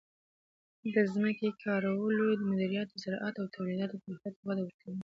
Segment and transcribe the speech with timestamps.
[0.93, 4.99] د ځمکې کارولو مدیریت د زراعت او تولیداتو پراختیا ته وده ورکوي.